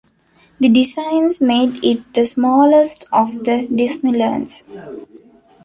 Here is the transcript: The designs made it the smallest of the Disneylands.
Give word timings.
The 0.59 0.67
designs 0.67 1.39
made 1.41 1.83
it 1.83 2.15
the 2.15 2.25
smallest 2.25 3.03
of 3.13 3.43
the 3.43 3.67
Disneylands. 3.69 4.63